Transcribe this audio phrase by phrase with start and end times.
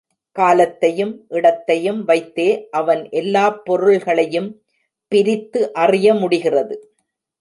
[0.35, 2.67] காலத்தையும் இடத்தையும் வைத்தே
[2.69, 4.49] அவன் எல்லாப் பொருள்களையும்
[5.07, 6.75] பிரித்து அறிய முடிகிறது.